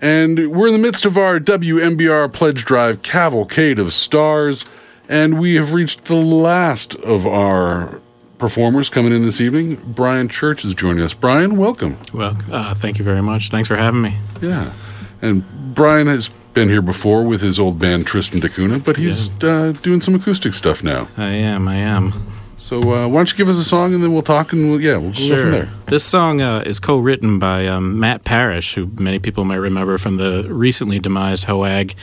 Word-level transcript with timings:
And 0.00 0.52
we're 0.52 0.68
in 0.68 0.74
the 0.74 0.78
midst 0.78 1.04
of 1.06 1.18
our 1.18 1.40
WMBR 1.40 2.32
Pledge 2.32 2.64
Drive 2.64 3.02
Cavalcade 3.02 3.80
of 3.80 3.92
Stars, 3.92 4.64
and 5.08 5.40
we 5.40 5.56
have 5.56 5.72
reached 5.72 6.04
the 6.04 6.14
last 6.14 6.94
of 6.96 7.26
our 7.26 8.00
performers 8.38 8.88
coming 8.88 9.12
in 9.12 9.22
this 9.22 9.40
evening. 9.40 9.74
Brian 9.84 10.28
Church 10.28 10.64
is 10.64 10.72
joining 10.72 11.02
us. 11.02 11.14
Brian, 11.14 11.56
welcome. 11.56 11.98
Well, 12.12 12.38
uh, 12.52 12.74
thank 12.74 12.98
you 12.98 13.04
very 13.04 13.22
much. 13.22 13.50
Thanks 13.50 13.66
for 13.66 13.74
having 13.74 14.00
me. 14.00 14.16
Yeah. 14.40 14.72
And 15.20 15.44
Brian 15.74 16.06
has 16.06 16.30
been 16.54 16.68
here 16.68 16.82
before 16.82 17.24
with 17.24 17.40
his 17.40 17.58
old 17.58 17.80
band 17.80 18.06
Tristan 18.06 18.38
da 18.38 18.48
Cunha, 18.48 18.78
but 18.84 18.96
he's 18.96 19.30
uh, 19.42 19.72
doing 19.82 20.00
some 20.00 20.14
acoustic 20.14 20.54
stuff 20.54 20.84
now. 20.84 21.08
I 21.16 21.30
am, 21.30 21.66
I 21.66 21.74
am. 21.74 22.12
So 22.60 22.80
uh, 22.82 23.08
why 23.08 23.20
don't 23.20 23.30
you 23.30 23.36
give 23.36 23.48
us 23.48 23.56
a 23.56 23.64
song 23.64 23.94
and 23.94 24.02
then 24.02 24.12
we'll 24.12 24.22
talk 24.22 24.52
and 24.52 24.68
we'll, 24.68 24.80
yeah, 24.80 24.96
we'll 24.96 25.12
go 25.12 25.36
from 25.36 25.50
there. 25.52 25.70
This 25.86 26.04
song 26.04 26.42
uh, 26.42 26.60
is 26.66 26.80
co-written 26.80 27.38
by 27.38 27.66
um, 27.66 27.98
Matt 27.98 28.24
Parrish, 28.24 28.74
who 28.74 28.90
many 28.98 29.18
people 29.18 29.44
might 29.44 29.56
remember 29.56 29.96
from 29.96 30.16
the 30.16 30.46
recently 30.52 30.98
demised 30.98 31.44
Hoag. 31.44 31.94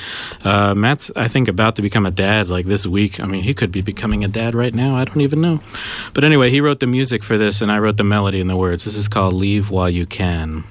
Uh, 0.44 0.74
Matt's, 0.74 1.12
I 1.16 1.28
think, 1.28 1.48
about 1.48 1.76
to 1.76 1.82
become 1.82 2.06
a 2.06 2.12
dad 2.12 2.50
like 2.50 2.66
this 2.66 2.88
week. 2.88 3.20
I 3.20 3.26
mean, 3.26 3.44
he 3.44 3.54
could 3.54 3.72
be 3.72 3.82
becoming 3.82 4.24
a 4.24 4.28
dad 4.28 4.56
right 4.56 4.74
now. 4.74 4.96
I 4.96 5.06
don't 5.06 5.22
even 5.22 5.42
know. 5.42 5.60
But 6.14 6.24
anyway, 6.24 6.50
he 6.50 6.62
wrote 6.62 6.80
the 6.80 6.88
music 6.88 7.22
for 7.24 7.38
this, 7.38 7.62
and 7.62 7.72
I 7.72 7.78
wrote 7.78 7.98
the 7.98 8.04
melody 8.04 8.40
and 8.40 8.50
the 8.50 8.58
words. 8.58 8.86
This 8.86 8.96
is 8.96 9.08
called 9.08 9.34
"Leave 9.34 9.70
While 9.70 9.90
You 9.90 10.06
Can." 10.06 10.64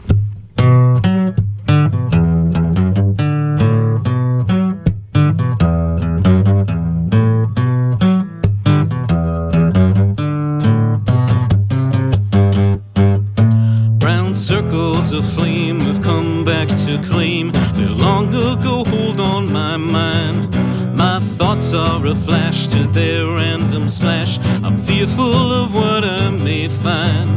My 19.54 19.76
mind. 19.76 20.52
My 20.96 21.20
thoughts 21.38 21.72
are 21.72 22.04
a 22.04 22.16
flash 22.26 22.66
to 22.66 22.88
their 22.88 23.24
random 23.26 23.88
splash. 23.88 24.40
I'm 24.64 24.76
fearful 24.78 25.52
of 25.52 25.72
what 25.72 26.02
I 26.02 26.28
may 26.30 26.68
find. 26.68 27.30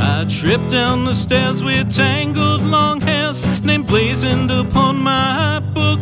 I 0.00 0.24
trip 0.24 0.62
down 0.70 1.04
the 1.04 1.14
stairs 1.14 1.62
with 1.62 1.94
tangled 1.94 2.62
long 2.62 3.02
hairs, 3.02 3.44
name 3.62 3.82
blazoned 3.82 4.50
upon 4.50 4.96
my 4.96 5.60
book. 5.74 6.00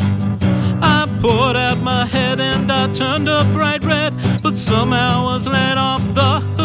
I 0.81 1.08
poured 1.20 1.56
out 1.56 1.78
my 1.78 2.06
head 2.06 2.39
and 2.39 2.70
I 2.70 2.92
turned 2.92 3.28
up 3.28 3.48
bright 3.53 3.83
red, 3.83 4.14
but 4.45 4.56
somehow 4.56 5.25
was 5.25 5.48
let 5.48 5.78
off 5.78 6.05
the 6.14 6.55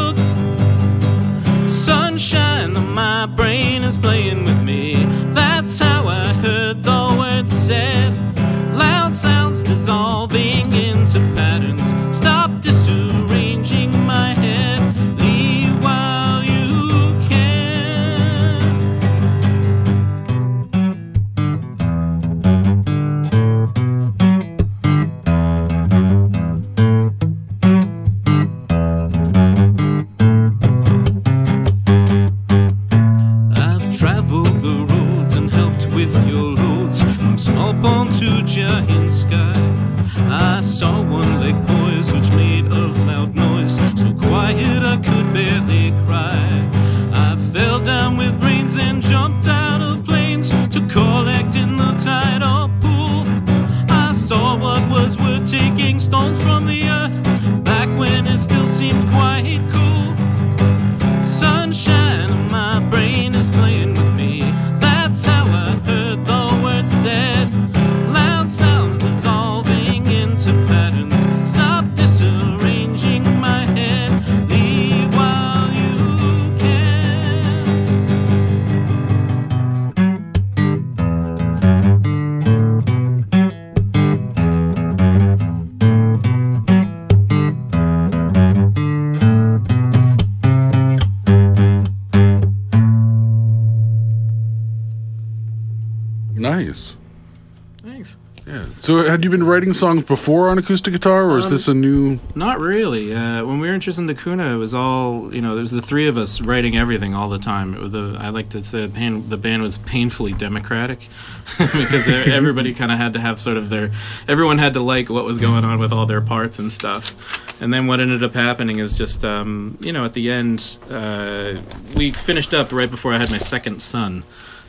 So 98.81 99.07
had 99.07 99.23
you 99.23 99.29
been 99.29 99.43
writing 99.43 99.75
songs 99.75 100.05
before 100.05 100.49
on 100.49 100.57
acoustic 100.57 100.91
guitar 100.91 101.29
or 101.29 101.37
is 101.37 101.45
Um, 101.45 101.51
this 101.51 101.67
a 101.67 101.73
new 101.75 102.17
Not 102.33 102.59
really. 102.59 103.13
Uh, 103.13 103.45
when 103.45 103.59
we 103.59 103.67
were 103.67 103.75
in 103.75 103.79
Tristan 103.79 104.07
da 104.07 104.15
Cunha, 104.15 104.55
it 104.55 104.57
was 104.57 104.73
all 104.73 105.29
you 105.31 105.39
know. 105.39 105.53
There 105.53 105.61
was 105.61 105.69
the 105.69 105.83
three 105.83 106.07
of 106.07 106.17
us 106.17 106.41
writing 106.41 106.75
everything 106.75 107.13
all 107.13 107.29
the 107.29 107.37
time. 107.37 107.75
It 107.75 107.79
was 107.79 107.91
the, 107.91 108.17
I 108.19 108.29
like 108.29 108.49
to 108.49 108.63
say 108.63 108.81
the 108.81 108.87
band, 108.87 109.29
the 109.29 109.37
band 109.37 109.61
was 109.61 109.77
painfully 109.77 110.33
democratic 110.33 111.09
because 111.59 112.07
everybody 112.07 112.73
kind 112.73 112.91
of 112.91 112.97
had 112.97 113.13
to 113.13 113.19
have 113.19 113.39
sort 113.39 113.55
of 113.55 113.69
their. 113.69 113.91
Everyone 114.27 114.57
had 114.57 114.73
to 114.73 114.81
like 114.81 115.11
what 115.11 115.25
was 115.25 115.37
going 115.37 115.63
on 115.63 115.77
with 115.77 115.93
all 115.93 116.07
their 116.07 116.21
parts 116.21 116.57
and 116.57 116.71
stuff. 116.71 117.13
And 117.61 117.71
then 117.71 117.85
what 117.85 117.99
ended 117.99 118.23
up 118.23 118.33
happening 118.33 118.79
is 118.79 118.97
just 118.97 119.23
um, 119.23 119.77
you 119.79 119.93
know 119.93 120.05
at 120.05 120.13
the 120.13 120.31
end 120.31 120.79
uh, 120.89 121.53
we 121.95 122.09
finished 122.09 122.55
up 122.55 122.71
right 122.71 122.89
before 122.89 123.13
I 123.13 123.19
had 123.19 123.29
my 123.29 123.37
second 123.37 123.79
son, 123.83 124.23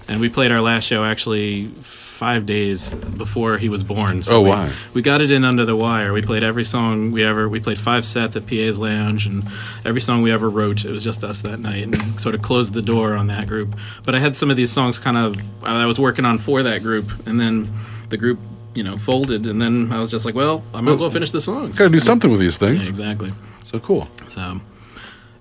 and 0.09 0.21
we 0.21 0.29
played 0.29 0.53
our 0.53 0.61
last 0.61 0.85
show 0.85 1.05
actually 1.05 1.67
five 1.81 2.47
days 2.47 2.93
before 3.17 3.59
he 3.59 3.69
was 3.69 3.83
born. 3.83 4.23
So 4.23 4.37
Oh, 4.37 4.41
we- 4.43 4.51
wow. 4.51 4.69
we 4.95 5.03
got 5.03 5.21
it 5.21 5.33
in 5.33 5.45
under 5.45 5.65
the 5.65 5.75
wire. 5.75 6.13
We 6.13 6.23
played 6.23 6.45
every 6.45 6.65
song 6.65 7.11
we 7.11 7.25
ever. 7.25 7.49
We 7.49 7.59
played 7.59 7.81
five 7.81 8.05
sets 8.05 8.37
at 8.37 8.47
PA's 8.47 8.79
Lounge, 8.79 9.27
and 9.27 9.43
every 9.85 10.01
song 10.01 10.23
we 10.23 10.31
ever 10.31 10.49
wrote. 10.49 10.85
It 10.85 10.91
was 10.93 11.03
just 11.03 11.25
us 11.25 11.43
that 11.43 11.59
night, 11.59 11.83
and 11.85 12.21
sort 12.21 12.37
of 12.37 12.43
closed 12.43 12.75
the 12.75 12.83
door 12.83 13.15
on 13.15 13.27
that 13.27 13.49
group. 13.49 13.75
But 14.05 14.15
I 14.15 14.21
had 14.21 14.37
some 14.37 14.51
of 14.51 14.57
these 14.57 14.71
songs 14.71 14.99
kind 14.99 15.17
of 15.17 15.37
I 15.65 15.85
was 15.87 15.99
working 15.99 16.25
on 16.25 16.39
for 16.39 16.63
that 16.63 16.83
group, 16.83 17.11
and 17.27 17.41
then 17.41 17.73
the 18.11 18.17
group, 18.17 18.39
you 18.75 18.85
know, 18.85 18.97
folded, 18.99 19.45
and 19.47 19.61
then 19.61 19.91
I 19.93 19.99
was 19.99 20.11
just 20.11 20.25
like, 20.25 20.37
well, 20.37 20.63
I 20.73 20.81
might 20.81 20.93
as 20.93 21.01
well 21.01 21.11
finish 21.11 21.31
the 21.33 21.41
songs. 21.41 21.77
Got 21.77 21.87
to 21.87 21.91
do 21.91 21.99
something 22.01 22.31
with 22.31 22.39
these 22.41 22.57
Yeah, 22.61 22.69
things. 22.69 22.89
exactly. 22.89 23.33
So 23.65 23.81
cool. 23.81 24.09
So, 24.29 24.61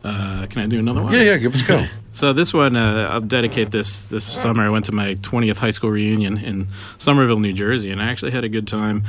uh, 0.04 0.48
can 0.48 0.62
I 0.64 0.66
do 0.66 0.80
another 0.80 1.04
one? 1.04 1.14
Yeah, 1.14 1.22
yeah, 1.22 1.38
give 1.38 1.54
us 1.54 1.62
a 1.62 1.66
go. 1.68 1.86
So 2.14 2.34
this 2.34 2.54
one, 2.54 2.76
uh, 2.76 3.10
I'll 3.10 3.22
dedicate 3.22 3.72
this 3.72 4.06
this 4.06 4.26
summer. 4.26 4.64
I 4.64 4.70
went 4.70 4.86
to 4.86 4.92
my 4.92 5.16
20th 5.16 5.58
high 5.58 5.72
school 5.72 5.92
reunion 5.92 6.38
in 6.38 6.68
Somerville, 6.98 7.40
New 7.40 7.54
Jersey, 7.54 7.90
and 7.90 8.02
I 8.02 8.10
actually 8.10 8.32
had 8.32 8.44
a 8.44 8.50
good 8.50 8.68
time. 8.68 9.04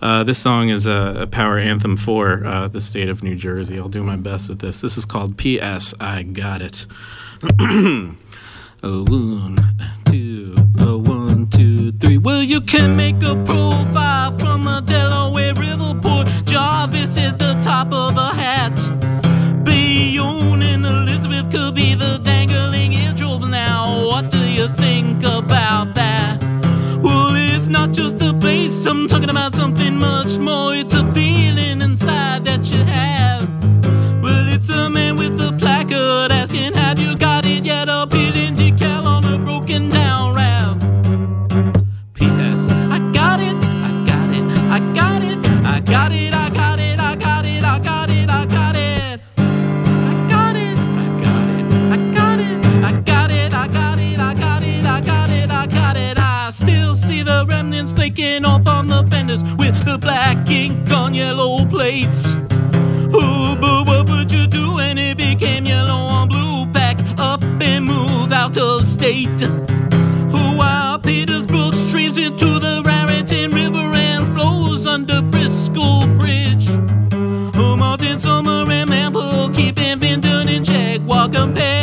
Uh, 0.00 0.24
this 0.24 0.38
song 0.38 0.70
is 0.70 0.86
a, 0.86 1.16
a 1.20 1.26
power 1.26 1.58
anthem 1.58 1.96
for 1.96 2.44
uh, 2.46 2.68
the 2.68 2.80
state 2.80 3.08
of 3.08 3.22
New 3.22 3.36
Jersey. 3.36 3.78
I'll 3.78 3.88
do 3.88 4.02
my 4.02 4.16
best 4.16 4.48
with 4.48 4.60
this. 4.60 4.80
This 4.80 4.96
is 4.96 5.04
called 5.04 5.36
"P.S. 5.36 5.94
I 6.00 6.22
Got 6.22 6.62
It." 6.62 6.86
a 8.82 9.02
one, 9.02 9.58
two, 10.06 10.54
a 10.78 10.96
one, 10.96 11.48
two, 11.48 11.92
three. 11.92 12.18
Well, 12.18 12.42
you 12.42 12.60
can 12.62 12.96
make 12.96 13.22
a 13.22 13.36
profile 13.44 14.38
from 14.38 14.64
the 14.64 14.80
think 24.74 25.22
about 25.22 25.85
flaking 58.06 58.44
off 58.44 58.66
on 58.68 58.86
the 58.86 59.04
fenders 59.10 59.42
with 59.58 59.84
the 59.84 59.98
black 59.98 60.48
ink 60.48 60.90
on 60.92 61.12
yellow 61.12 61.66
plates. 61.66 62.36
Oh, 63.12 63.56
but 63.60 63.86
what 63.86 64.08
would 64.08 64.30
you 64.30 64.46
do 64.46 64.74
when 64.74 64.96
it 64.96 65.16
became 65.16 65.66
yellow 65.66 66.06
on 66.16 66.28
blue? 66.28 66.72
Pack 66.72 66.98
up 67.18 67.42
and 67.42 67.84
move 67.84 68.32
out 68.32 68.56
of 68.56 68.84
state. 68.84 69.42
Oh, 69.42 70.54
while 70.56 71.00
Peters 71.00 71.46
Brook 71.46 71.74
streams 71.74 72.16
into 72.16 72.60
the 72.60 72.82
Raritan 72.84 73.50
River 73.50 73.92
and 73.94 74.24
flows 74.34 74.86
under 74.86 75.20
Bristol 75.22 76.06
Bridge. 76.16 76.68
Oh, 77.56 77.76
Martin 77.76 78.20
Summer 78.20 78.70
and 78.70 78.88
Mample 78.88 79.50
keeping 79.50 79.98
Vinton 79.98 80.48
in 80.48 80.62
check 80.62 81.00
while 81.00 81.28
comparing 81.28 81.75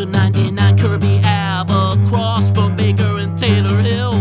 6-3 0.00 0.10
99 0.10 0.78
Kirby 0.78 1.20
Ave 1.24 2.02
across 2.04 2.50
from 2.52 2.74
Baker 2.74 3.18
and 3.18 3.38
Taylor 3.38 3.76
Hill. 3.80 4.12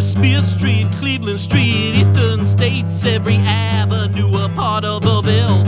Spear 0.00 0.42
Street, 0.42 0.86
Cleveland 0.92 1.40
Street, 1.40 1.96
Eastern 1.96 2.46
States, 2.46 3.04
every 3.04 3.36
avenue 3.36 4.36
a 4.36 4.48
part 4.50 4.84
of 4.84 5.02
the 5.02 5.20
Ville. 5.22 5.64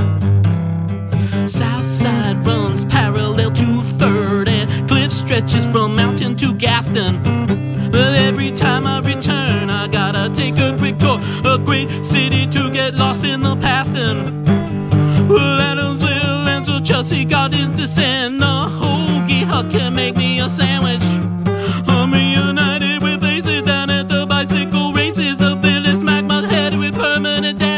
South 1.49 1.87
side 1.87 2.47
runs 2.47 2.85
parallel 2.85 3.51
to 3.51 3.83
3rd 3.99 4.49
and 4.49 4.89
cliff 4.89 5.13
stretches 5.13 5.67
from 5.67 5.97
Mountain 5.97 6.37
to 6.37 6.55
Gaston. 6.55 7.21
But 7.91 8.15
every 8.15 8.53
time 8.53 8.87
I 8.87 9.01
return, 9.01 9.71
I 9.71 9.89
gotta 9.89 10.33
take 10.35 10.59
a 10.59 10.77
quick 10.79 10.99
tour. 10.99 11.21
A 11.45 11.59
great 11.59 12.05
city 12.05 12.47
to 12.47 12.71
get 12.71 12.95
lost 12.95 13.25
in 13.25 13.43
the 13.43 13.57
past 13.57 13.91
and 13.91 14.62
Chelsea 16.93 17.25
Gardens 17.25 17.75
descend. 17.75 18.43
The 18.43 18.45
hoagie 18.45 19.45
hut 19.45 19.71
can 19.71 19.95
make 19.95 20.15
me 20.15 20.41
a 20.41 20.49
sandwich. 20.51 21.03
I'm 21.89 22.13
reunited 22.13 23.03
with 23.03 23.23
faces 23.23 23.63
down 23.63 23.89
at 23.89 24.11
the 24.11 24.27
bicycle 24.27 24.93
races. 24.93 25.39
The 25.39 25.55
village 25.57 26.03
magma 26.05 26.47
head 26.47 26.79
with 26.79 26.95
permanent 26.95 27.59
damage. 27.59 27.72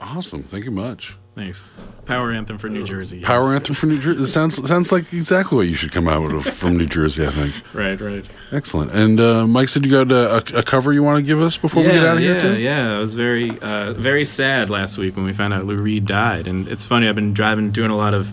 Awesome. 0.00 0.42
Thank 0.42 0.64
you 0.64 0.72
much. 0.72 1.16
Thanks. 1.36 1.66
Power 2.04 2.32
anthem 2.32 2.58
for 2.58 2.68
New 2.68 2.82
Jersey. 2.82 3.20
Power 3.20 3.54
anthem 3.54 3.76
for 3.76 3.86
New 3.86 4.00
Jersey. 4.00 4.26
Sounds 4.26 4.56
sounds 4.66 4.90
like 4.90 5.12
exactly 5.12 5.56
what 5.56 5.68
you 5.68 5.76
should 5.76 5.92
come 5.92 6.08
out 6.08 6.22
with 6.22 6.44
from 6.44 6.76
New 6.76 6.86
Jersey. 6.86 7.24
I 7.24 7.30
think. 7.30 7.54
Right, 7.72 8.00
right. 8.00 8.24
Excellent. 8.50 8.90
And 8.90 9.20
uh, 9.20 9.46
Mike 9.46 9.68
said 9.68 9.84
you 9.84 9.92
got 9.92 10.10
a, 10.10 10.34
a, 10.34 10.58
a 10.58 10.62
cover 10.64 10.92
you 10.92 11.04
want 11.04 11.18
to 11.18 11.22
give 11.22 11.40
us 11.40 11.56
before 11.56 11.84
we 11.84 11.90
get 11.90 12.04
out 12.04 12.16
of 12.16 12.22
yeah, 12.22 12.30
here 12.30 12.40
too. 12.40 12.58
Yeah, 12.58 12.96
I 12.96 12.98
was 12.98 13.14
very, 13.14 13.56
uh, 13.60 13.92
very 13.92 14.24
sad 14.24 14.68
last 14.70 14.98
week 14.98 15.14
when 15.14 15.24
we 15.24 15.32
found 15.32 15.54
out 15.54 15.64
Lou 15.64 15.76
Reed 15.76 16.06
died. 16.06 16.48
And 16.48 16.66
it's 16.66 16.84
funny, 16.84 17.08
I've 17.08 17.14
been 17.14 17.32
driving, 17.32 17.70
doing 17.70 17.92
a 17.92 17.96
lot 17.96 18.14
of 18.14 18.32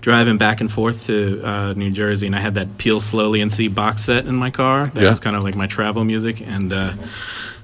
driving 0.00 0.38
back 0.38 0.60
and 0.60 0.70
forth 0.72 1.06
to 1.06 1.42
uh, 1.44 1.72
New 1.74 1.90
Jersey, 1.90 2.26
and 2.26 2.34
I 2.34 2.40
had 2.40 2.54
that 2.54 2.78
Peel 2.78 3.00
Slowly 3.00 3.40
and 3.40 3.50
See 3.52 3.68
box 3.68 4.04
set 4.04 4.26
in 4.26 4.34
my 4.34 4.50
car. 4.50 4.86
That 4.94 5.02
Yeah. 5.02 5.10
was 5.10 5.20
kind 5.20 5.36
of 5.36 5.42
like 5.44 5.54
my 5.56 5.66
travel 5.66 6.04
music, 6.04 6.40
and 6.40 6.72
uh, 6.72 6.92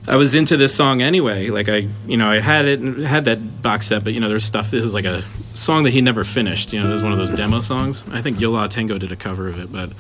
I 0.07 0.17
was 0.17 0.35
into 0.35 0.57
this 0.57 0.75
song 0.75 1.03
anyway. 1.03 1.49
Like 1.49 1.69
I, 1.69 1.89
you 2.07 2.17
know, 2.17 2.29
I 2.31 2.41
had 2.41 2.67
it, 2.67 2.81
had 2.99 3.25
that 3.25 3.63
box 3.63 3.87
set, 3.89 4.05
but 4.05 4.15
you 4.15 4.21
know, 4.21 4.29
there's 4.29 4.45
stuff. 4.45 4.71
This 4.71 4.85
is 4.85 4.95
like 4.95 5.05
a 5.07 5.25
song 5.55 5.85
that 5.85 5.91
he 5.93 6.01
never 6.01 6.25
finished. 6.25 6.73
You 6.73 6.81
know, 6.81 6.89
this 6.89 6.97
is 6.99 7.03
one 7.03 7.13
of 7.13 7.19
those 7.19 7.33
demo 7.35 7.61
songs. 7.61 8.05
I 8.13 8.21
think 8.23 8.39
Yo 8.41 8.51
La 8.51 8.67
Tengo 8.69 8.99
did 8.99 9.13
a 9.13 9.17
cover 9.17 9.49
of 9.49 9.59
it, 9.59 9.73
but. 9.73 9.91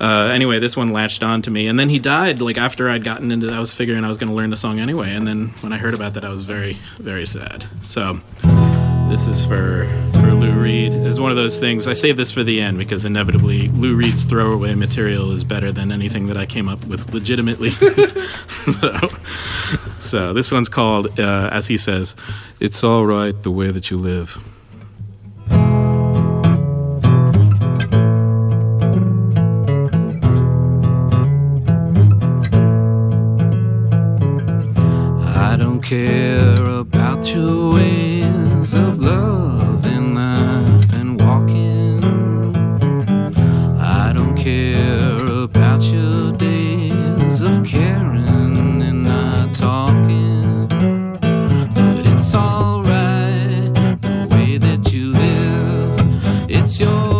Uh, 0.00 0.30
anyway, 0.32 0.58
this 0.58 0.76
one 0.76 0.90
latched 0.90 1.22
on 1.22 1.42
to 1.42 1.50
me, 1.50 1.68
and 1.68 1.78
then 1.78 1.88
he 1.88 2.00
died. 2.00 2.40
Like 2.40 2.58
after 2.58 2.88
I'd 2.90 3.04
gotten 3.04 3.30
into, 3.30 3.48
I 3.52 3.60
was 3.60 3.72
figuring 3.72 4.02
I 4.02 4.08
was 4.08 4.18
going 4.18 4.30
to 4.30 4.34
learn 4.34 4.50
the 4.50 4.56
song 4.56 4.80
anyway, 4.80 5.14
and 5.14 5.24
then 5.28 5.48
when 5.60 5.72
I 5.72 5.76
heard 5.78 5.94
about 5.94 6.14
that, 6.14 6.24
I 6.24 6.28
was 6.28 6.44
very, 6.44 6.76
very 6.98 7.24
sad. 7.24 7.66
So, 7.82 8.18
this 9.12 9.26
is 9.26 9.44
for 9.44 9.86
for 10.14 10.32
Lou 10.32 10.58
Reed. 10.58 10.94
It's 10.94 11.18
one 11.18 11.30
of 11.30 11.36
those 11.36 11.60
things. 11.60 11.86
I 11.86 11.92
save 11.92 12.16
this 12.16 12.32
for 12.32 12.42
the 12.42 12.62
end 12.62 12.78
because 12.78 13.04
inevitably 13.04 13.68
Lou 13.68 13.94
Reed's 13.94 14.24
throwaway 14.24 14.74
material 14.74 15.32
is 15.32 15.44
better 15.44 15.70
than 15.70 15.92
anything 15.92 16.28
that 16.28 16.38
I 16.38 16.46
came 16.46 16.66
up 16.66 16.82
with 16.86 17.12
legitimately. 17.12 17.70
so, 18.48 19.10
so 19.98 20.32
this 20.32 20.50
one's 20.50 20.70
called, 20.70 21.20
uh, 21.20 21.50
as 21.52 21.66
he 21.66 21.76
says, 21.76 22.16
"It's 22.58 22.82
all 22.82 23.04
right 23.04 23.34
the 23.42 23.50
way 23.50 23.70
that 23.70 23.90
you 23.90 23.98
live." 23.98 24.38
I 35.52 35.56
don't 35.58 35.82
care 35.82 36.64
about 36.64 37.26
your 37.26 37.74
ways 37.74 38.72
of 38.72 38.98
love 39.00 39.84
and 39.84 40.14
life 40.14 40.94
and 40.94 41.20
walking. 41.20 42.02
I 43.78 44.14
don't 44.14 44.34
care 44.34 45.18
about 45.42 45.82
your 45.82 46.32
days 46.32 47.42
of 47.42 47.66
caring 47.66 48.80
and 48.80 49.04
not 49.04 49.52
talking. 49.54 50.68
But 51.74 52.06
it's 52.06 52.34
alright 52.34 53.74
the 54.00 54.28
way 54.30 54.56
that 54.56 54.90
you 54.90 55.12
live. 55.12 56.50
It's 56.50 56.80
your 56.80 57.11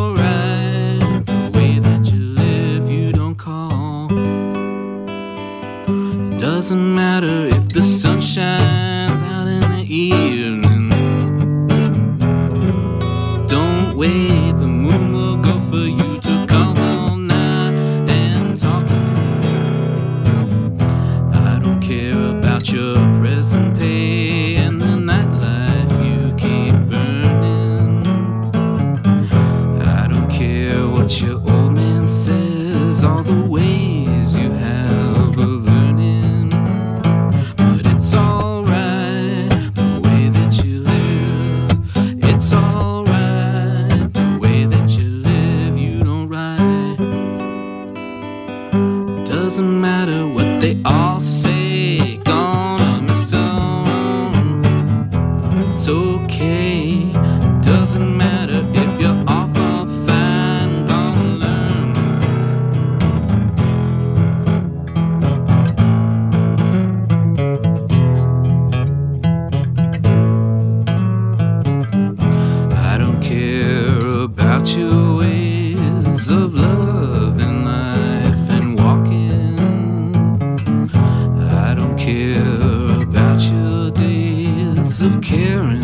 of 85.05 85.21
caring 85.21 85.83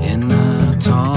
in 0.00 0.28
not 0.28 0.80
talking, 0.80 1.09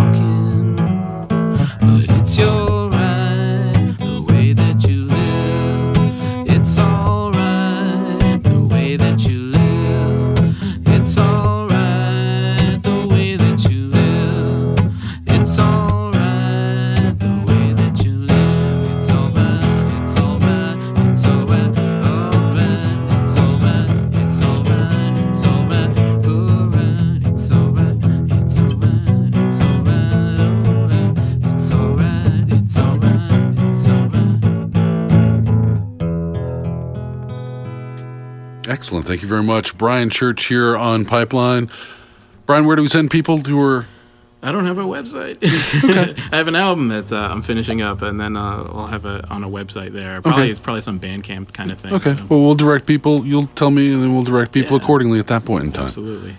Excellent. 38.68 39.06
Thank 39.06 39.22
you 39.22 39.28
very 39.28 39.44
much. 39.44 39.78
Brian 39.78 40.10
Church 40.10 40.46
here 40.46 40.76
on 40.78 41.06
Pipeline. 41.06 41.70
Brian, 42.46 42.66
where 42.66 42.76
do 42.76 42.82
we 42.82 42.90
send 42.90 43.12
people 43.12 43.38
who 43.38 43.62
are. 43.64 43.86
I 44.46 44.52
don't 44.52 44.66
have 44.66 44.78
a 44.78 44.84
website. 44.84 45.38
I 46.34 46.36
have 46.36 46.50
an 46.50 46.56
album 46.56 46.90
that 46.90 47.12
uh, 47.14 47.16
I'm 47.16 47.42
finishing 47.42 47.82
up, 47.82 48.02
and 48.02 48.20
then 48.20 48.36
uh, 48.36 48.42
I'll 48.74 48.88
have 48.88 49.06
it 49.06 49.30
on 49.32 49.42
a 49.44 49.48
website 49.50 49.94
there. 49.94 50.22
Probably 50.22 50.44
Okay. 50.44 50.52
it's 50.52 50.60
probably 50.60 50.82
some 50.82 51.00
Bandcamp 51.00 51.54
kind 51.54 51.72
of 51.72 51.80
thing. 51.80 51.94
Okay. 51.94 52.18
so- 52.18 52.26
Well, 52.28 52.42
we'll 52.42 52.56
direct 52.56 52.86
people. 52.86 53.26
You'll 53.26 53.48
tell 53.48 53.72
me, 53.72 53.94
and 53.94 54.04
then 54.04 54.14
we'll 54.14 54.24
direct 54.24 54.52
people 54.52 54.76
Yeah. 54.78 54.84
accordingly 54.84 55.20
at 55.20 55.28
that 55.28 55.46
point 55.46 55.64
in 55.64 55.72
time. 55.72 55.86
absolutely. 55.86 56.36